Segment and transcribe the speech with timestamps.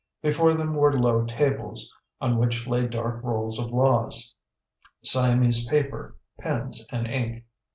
[0.23, 4.33] Before them were low tables, on which lay dark rolls of laws,
[5.03, 7.45] Siamese paper, pens, and ink.